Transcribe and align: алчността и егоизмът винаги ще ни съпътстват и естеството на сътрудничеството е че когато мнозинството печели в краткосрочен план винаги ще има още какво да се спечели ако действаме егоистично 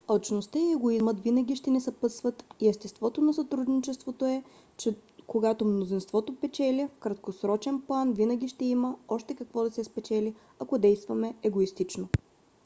алчността 0.07 0.59
и 0.59 0.71
егоизмът 0.71 1.19
винаги 1.19 1.55
ще 1.55 1.69
ни 1.69 1.81
съпътстват 1.81 2.45
и 2.59 2.67
естеството 2.69 3.21
на 3.21 3.33
сътрудничеството 3.33 4.25
е 4.25 4.43
че 4.77 4.95
когато 5.27 5.65
мнозинството 5.65 6.35
печели 6.35 6.87
в 6.87 6.99
краткосрочен 6.99 7.81
план 7.81 8.13
винаги 8.13 8.47
ще 8.47 8.65
има 8.65 8.97
още 9.09 9.35
какво 9.35 9.63
да 9.63 9.71
се 9.71 9.83
спечели 9.83 10.35
ако 10.59 10.77
действаме 10.77 11.35
егоистично 11.43 12.07